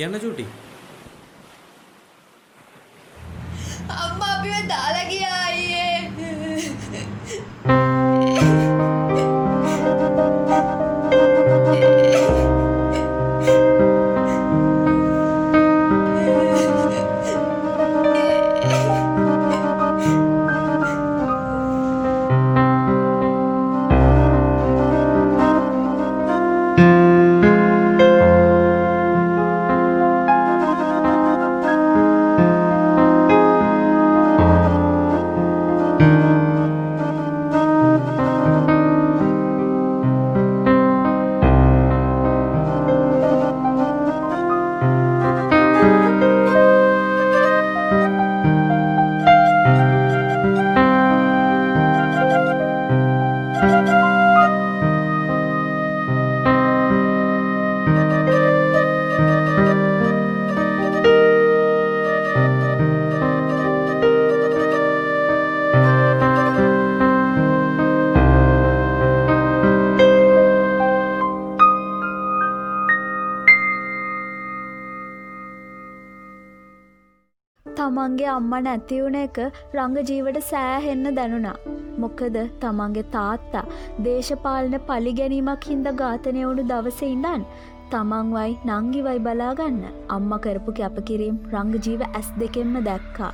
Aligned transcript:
කියන්න 0.00 0.16
චූටි 0.18 0.44
තමන්ගේ 77.90 78.30
අම්ම 78.32 78.52
නැති 78.64 78.96
වුණ 79.02 79.18
එක 79.20 79.38
රංගජීවට 79.76 80.38
සෑහෙන්න 80.50 81.06
දැනුණා. 81.18 81.56
මොකද 82.02 82.36
තමන්ගේ 82.62 83.06
තාත්තා 83.14 83.64
දේශපාලන 84.06 84.76
පලිගැනීමක් 84.88 85.66
හින්ද 85.70 85.88
ඝාතනය 86.00 86.42
වුණු 86.46 86.64
දවස 86.70 87.00
ඉඳන් 87.08 87.46
තමන්වයි 87.92 88.52
නංගිවයි 88.70 89.18
බලාගන්න 89.26 89.80
අම්ම 90.16 90.32
කරපු 90.46 90.76
කැපකිරීම් 90.80 91.40
රංගජීව 91.54 92.06
ඇස් 92.08 92.30
දෙකෙන්ම 92.42 92.76
දැක්කා. 92.88 93.32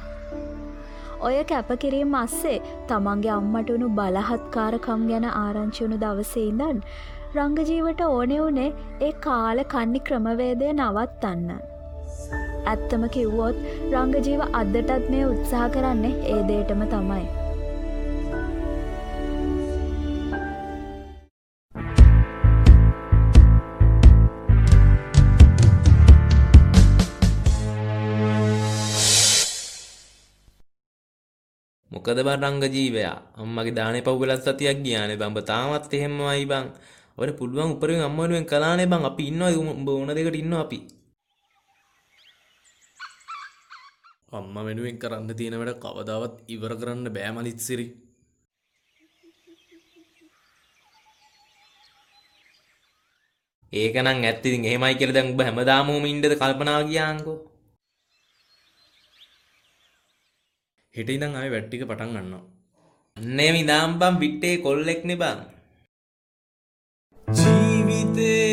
ඔය 1.27 1.37
කැපකිරීම් 1.53 2.19
අස්සේ 2.23 2.57
තමන්ගේ 2.89 3.37
අම්මට 3.39 3.75
වුණු 3.75 3.93
බලහත්කාරකම් 4.01 5.07
ගැන 5.13 5.29
ආරංචිවුණු 5.35 6.03
දවසේ 6.05 6.49
ඉඳන් 6.51 6.85
රංගජීවට 7.37 8.05
ඕනෙ 8.11 8.37
වුණේ 8.43 8.75
ඒ 9.07 9.15
කාල 9.25 9.65
කන්නි 9.73 10.07
ක්‍රමවේදය 10.11 10.69
නවත්තන්න. 10.75 11.57
ඇත්තම 12.73 13.03
කිව්වොත් 13.15 13.57
රංගජීව 13.95 14.41
අදටත් 14.61 15.11
මේ 15.15 15.27
උත්සාහ 15.33 15.67
කරන්නේ 15.75 16.15
ඒ 16.35 16.41
දේටම 16.51 16.83
තමයි. 16.93 17.27
මොකද 31.91 32.19
බං 32.27 32.43
රංග 32.45 32.65
ජීවයා 32.75 33.17
අම්මගේ 33.43 33.75
දානේ 33.79 34.03
පව් 34.07 34.19
වෙලත් 34.21 34.43
සතියක් 34.47 34.79
ගියානේ 34.85 35.19
බං. 35.21 35.33
ඔබ 35.33 35.41
තාමත් 35.51 35.95
එහෙමමයි 35.97 36.45
බං. 36.51 36.67
ඔබට 37.19 37.39
පුළුවන් 37.39 37.73
උපරිම 37.75 38.03
අම්ම 38.09 38.19
වෙනුවෙන් 38.21 38.47
කළානේ 38.51 38.91
බං. 38.93 39.03
අපි 39.11 39.23
ඉන්නවා. 39.31 39.55
උඹ 39.79 39.89
ඕන 39.89 40.15
දෙකට 40.17 40.39
ඉන්නවා 40.43 40.63
අපි. 40.67 40.79
අම්මා 44.41 44.67
වෙනුවෙන් 44.69 45.01
කරන්න 45.03 45.39
තියෙන 45.39 45.59
වැඩ 45.61 45.81
කවදාවත් 45.85 46.35
ඉවර 46.55 46.73
කරන්න 46.81 47.15
බෑ 47.17 47.33
මලිත්සිරි 47.37 47.87
ඒක 53.73 53.95
නම් 54.05 54.25
ඇත්ත 54.25 54.47
ඉතින් 54.49 54.69
එහෙමයි 54.69 54.95
කියලා 54.99 55.17
දැන් 55.17 55.35
ඔබ 55.35 55.45
හැමදාම 55.47 55.93
උම 55.97 56.11
ඉන්නද 56.13 56.35
කල්පනා 56.41 56.81
ගියාන්කෝ 56.89 57.39
හෙට 60.95 61.11
ඉඳන් 61.13 61.37
ආයෙ 61.37 61.49
වැට් 61.53 61.67
ටික 61.69 61.83
පටන් 61.89 62.13
ගන්නවා. 62.15 62.45
අන්නේ 63.17 63.51
මිදාම් 63.57 63.91
බම් 64.01 64.15
පිටේ 64.23 64.55
කොල්ලෙක් 64.65 65.01
නේ 65.09 65.21
බං. 65.23 65.41
ජීවිතේ 67.29 68.46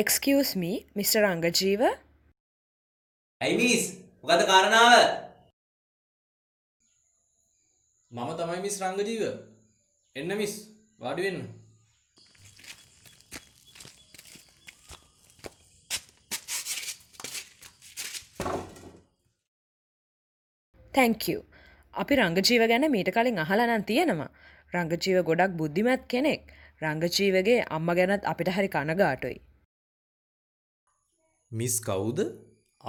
එක්ස්කියස් 0.00 0.50
මී 0.56 0.76
මිස්ට 0.94 1.16
රංගජීව 1.18 1.80
ඇයිමිස් 3.40 3.84
මොකද 4.22 4.42
කාරණාව? 4.50 4.92
මම 8.12 8.30
තමයි 8.38 8.60
මිස් 8.66 8.76
රංගජීව. 8.82 9.22
එන්න 10.16 10.34
මිස් 10.40 10.54
වාඩි 11.00 11.24
වෙන්න. 11.26 11.40
තැංකූ 20.94 21.42
අපි 21.94 22.20
රංගජීව 22.20 22.68
ගැන 22.70 22.88
මීට 22.94 23.10
කලින් 23.10 23.42
අහලනන් 23.44 23.84
තියෙනවා. 23.90 24.30
රංගජීව 24.72 25.18
ගොඩක් 25.24 25.58
බුද්ධිමත් 25.58 26.06
කෙනෙක්. 26.08 26.40
රංගජීවගේ 26.82 27.60
අම්ම 27.70 27.94
ගැනත් 27.98 28.22
අපිට 28.24 28.54
හරි 28.56 28.68
කනගාටුයි 28.68 29.38
මිස් 31.52 31.80
කවුද? 31.80 32.18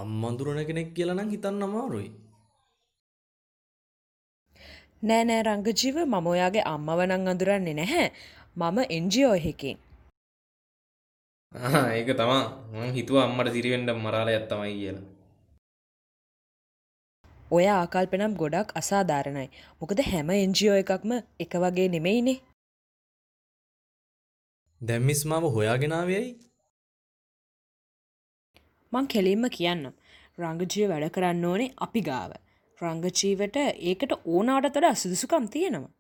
අම්මඳුරන 0.02 0.60
කෙනෙක් 0.68 0.90
කියලා 0.96 1.16
නම් 1.18 1.30
හිතන්න 1.34 1.64
අමාරුයි. 1.68 2.10
නෑ 5.08 5.24
නෑ 5.28 5.44
රංගජීව 5.48 5.98
මම 6.06 6.28
ඔයාගේ 6.34 6.64
අම්මවනං 6.74 7.28
අඳුරන්නේ 7.34 7.74
නැහැ. 7.80 8.08
මම 8.60 8.78
එන්ජියෝ 8.98 9.36
එහෙකින් 9.40 9.78
ආ, 11.56 11.88
ඒක 11.98 12.10
තමා. 12.20 12.44
මං 12.74 12.92
හිතුවා 12.98 13.24
අම්මට 13.28 13.52
සිරිවෙන්ඩ 13.56 13.90
මරාලයක් 14.04 14.46
තමයි 14.52 14.74
කියලා. 14.82 15.06
ඔය 17.56 17.66
ආකල්පනම් 17.76 18.34
ගොඩක් 18.42 18.76
අසාධාරණයි. 18.82 19.48
මොකද 19.80 20.00
හැම 20.10 20.30
එන්ජියෝ 20.36 20.78
එකක්ම 20.84 21.12
එක 21.44 21.52
වගේ 21.64 21.88
නෙමෙයිනේ. 21.96 22.38
දැම්මිස් 24.82 25.22
මාව 25.30 25.44
හොයාගෙනාවයයි 25.56 26.28
මං 28.94 29.08
කෙලින්ම 29.08 29.46
කියන්නම් 29.50 29.96
රංගජීව 30.38 30.92
වැඩ 30.92 31.14
කරන්න 31.16 31.46
ඕනේ 31.46 31.74
අපි 31.86 32.02
ගාව. 32.02 32.32
රංගජීවට 32.80 33.58
ඒකට 33.84 34.14
ඕනාට 34.28 34.70
තොඩ 34.74 34.90
අසුදුසුකම් 34.90 35.46
තියෙනවා. 35.56 35.92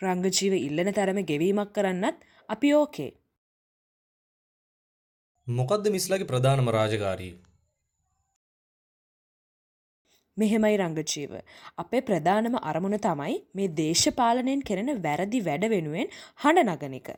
රංගජීව 0.00 0.54
ඉල්ලන 0.58 0.92
තරම 0.92 1.20
ගෙවීමක් 1.30 1.72
කරන්නත් 1.72 2.22
අපි 2.48 2.74
ඕකේ. 2.74 3.10
මොකක්ද 5.46 5.90
මිස්ලගේ 5.90 6.30
ප්‍රධානම 6.30 6.70
රාජකාරී 6.70 7.34
මෙහෙමයි 10.36 10.76
රංගජීව. 10.78 11.32
අපේ 11.78 12.02
ප්‍රධානම 12.02 12.56
අරමුණ 12.62 12.98
තමයි 13.00 13.36
මේ 13.54 13.74
දේශපාලනයෙන් 13.80 14.62
කෙරෙන 14.62 14.90
වැරදි 15.02 15.44
වැඩ 15.48 15.70
වෙනුවෙන් 15.74 16.12
හඬ 16.42 16.68
නගන 16.68 16.98
එක. 17.00 17.08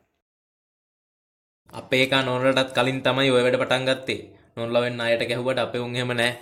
අපේ 1.72 2.04
එක 2.04 2.18
නොනටත් 2.24 2.76
කලින් 2.76 3.00
තමයි 3.02 3.30
ඔය 3.30 3.42
වැඩ 3.42 3.60
පටන් 3.62 3.88
ගත්තේ 3.88 4.20
නොල්ලවෙන් 4.58 5.00
අයට 5.00 5.22
ගැහුවට 5.30 5.60
අපේ 5.62 5.82
උන් 5.86 5.96
එහෙම 5.96 6.12
නෑ. 6.20 6.32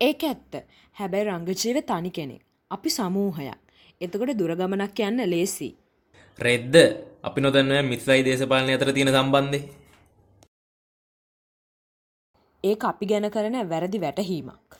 ඒක 0.00 0.22
ඇත්ත. 0.30 0.52
හැබැයි 0.96 1.28
රංගජීව 1.28 1.78
තනි 1.90 2.10
කෙනෙක්. 2.10 2.42
අපි 2.70 2.90
සමූහයක්. 2.90 3.60
එතකොට 4.00 4.32
දුරගමනක් 4.40 5.00
යන්න 5.08 5.24
ලේසි. 5.32 5.70
රෙද්ද 6.38 6.74
අපි 7.22 7.40
නොදන්න 7.40 7.72
මිස්සයි 7.92 8.24
දේශපාලනය 8.24 8.74
අතර 8.74 8.92
තියෙන 8.92 9.12
සම්බන්ධය. 9.14 9.60
ඒ 12.64 12.76
අපි 12.90 13.06
ගැන 13.06 13.30
කරන 13.30 13.56
වැරදි 13.72 14.04
වැටහීමක්. 14.04 14.78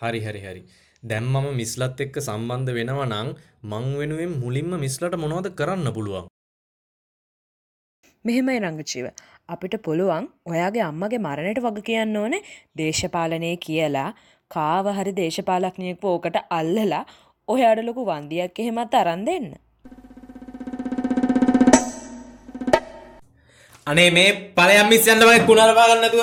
හරි 0.00 0.20
හරි 0.20 0.40
හරි. 0.46 0.64
දැම් 1.02 1.26
මම 1.30 1.46
මිස්ලත් 1.56 1.98
එක්ක 2.02 2.14
සම්බන්ධ 2.20 2.70
වෙනවා 2.76 3.08
නං 3.08 3.30
මං 3.70 3.88
වෙනුවෙන් 4.00 4.30
මුලින්ම 4.42 4.70
මිස්ලට 4.84 5.16
මොනවද 5.22 5.48
කරන්න 5.58 5.88
පුළුවන් 5.96 6.33
මෙහෙමයි 8.24 8.60
රංගජීව 8.60 9.06
අපිට 9.48 9.74
පුළුවන් 9.86 10.26
ඔයාගේ 10.50 10.84
අම්මගේ 10.84 11.18
මරණයට 11.18 11.58
වග 11.64 11.82
කියන්න 11.88 12.16
ඕනේ 12.16 12.40
දේශපාලනය 12.78 13.50
කියලා 13.64 14.06
කාව 14.50 14.86
හරි 14.98 15.12
දේශපාලක්නයෙක් 15.18 16.04
ඕකට 16.04 16.38
අල්ලලා 16.58 17.02
ඔයාට 17.48 17.82
ලොකු 17.88 18.06
වන්දියක් 18.08 18.60
එහෙමත් 18.62 18.94
අරන් 19.00 19.26
දෙන්න. 19.28 19.48
අනේ 23.86 24.08
මේ 24.10 24.30
පලයම් 24.56 24.88
මිස් 24.88 25.06
යන්න 25.06 25.26
වගේ 25.28 25.44
කුණරපා 25.50 25.86
ගන්නතුව 25.90 26.22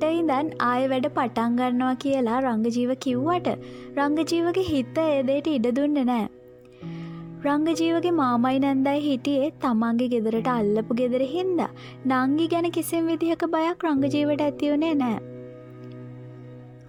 හෙට 0.00 0.16
ඉඳන් 0.16 0.48
ආය 0.64 0.82
වැඩ 0.90 1.06
පටන් 1.14 1.54
ගන්නවා 1.58 1.94
කියලා 2.02 2.40
රංගජීව 2.42 2.90
කිව්වට 3.04 3.48
රංගජීවගේ 3.98 4.66
හිත 4.68 4.98
ඒදේට 5.04 5.48
ඉඩ 5.52 5.66
දුන්න 5.78 5.98
නෑ. 6.10 6.26
රංගජීවගේ 7.46 8.12
මාමයි 8.18 8.60
නැන්දයි 8.64 9.00
හිටියේ 9.06 9.48
තමන්ගේ 9.64 10.10
ගෙදරට 10.12 10.50
අල්ලපු 10.54 10.98
ගෙදර 11.00 11.24
හින්ද 11.32 11.62
නංගි 12.12 12.46
ගැන 12.52 12.68
කිසිම් 12.76 13.10
විදිහක 13.12 13.42
බයක් 13.54 13.82
රංගජීවට 13.88 14.44
ඇතිවුණේ 14.46 14.92
නෑ. 15.02 15.18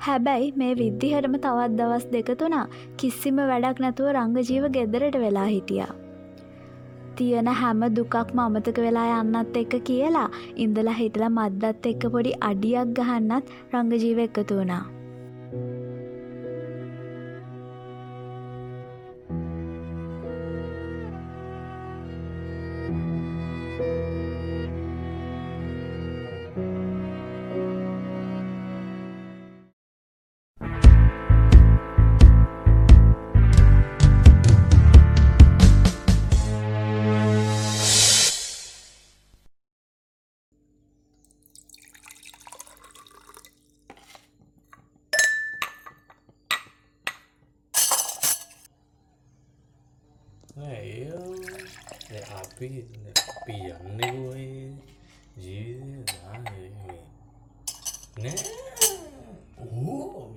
හැබැයි 0.06 0.54
මේ 0.62 0.78
විද්ධිහටම 0.82 1.40
තවත් 1.48 1.72
දවස් 1.80 2.06
දෙක 2.14 2.30
තුනා 2.44 2.68
කිසිම 3.02 3.42
වැඩක් 3.54 3.82
නැතුව 3.86 4.14
රංගජීව 4.18 4.70
ගෙදරට 4.78 5.20
වෙලා 5.26 5.50
හිටියා. 5.56 5.92
තියෙන 7.16 7.52
හැම 7.62 7.82
දුකක්ම 7.96 8.40
අමතක 8.40 8.78
වෙලා 8.86 9.10
යන්නත් 9.18 9.60
එක්ක 9.64 9.74
කියලා 9.88 10.30
ඉඳලා 10.58 11.00
හිටලා 11.02 11.32
මද්දත් 11.32 11.92
එක්ක 11.92 12.08
පොඩි 12.14 12.40
අඩියක් 12.50 12.96
ගහන්නත් 12.98 13.54
රංගජීව 13.74 14.26
එකතු 14.28 14.56
වුණා. 14.56 14.86
අපි 52.40 52.68
අපි 53.18 53.56
යන්නකෝයි 53.70 54.48
ජීවිත 55.38 56.10
නෑ 58.18 58.38
ඕ 59.60 60.26
ඉන් 60.26 60.29